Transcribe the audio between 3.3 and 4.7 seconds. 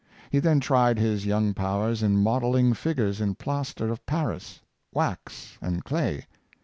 plaster of Paris,